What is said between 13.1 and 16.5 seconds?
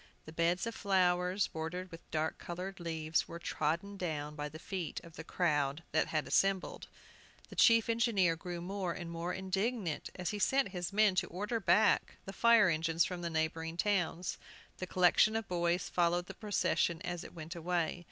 the neighboring towns. The collection of boys followed the